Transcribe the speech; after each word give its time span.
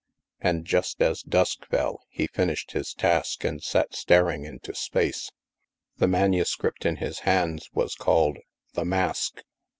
And 0.39 0.65
just 0.65 0.99
as 0.99 1.21
dusk 1.21 1.67
fell, 1.67 2.01
he 2.09 2.25
finished 2.25 2.71
hi* 2.71 2.81
task 2.97 3.43
and 3.43 3.61
sat 3.61 3.93
staring 3.93 4.45
into 4.45 4.73
space. 4.73 5.29
The 5.97 6.07
manuscript 6.07 6.87
in 6.87 6.95
his 6.95 7.19
hands 7.19 7.69
was 7.75 7.93
called 7.93 8.39
"The 8.73 8.83
Mask." 8.83 9.43